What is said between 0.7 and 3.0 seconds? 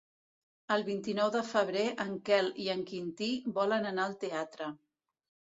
El vint-i-nou de febrer en Quel i en